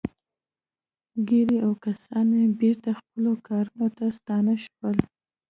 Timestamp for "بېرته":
2.59-2.89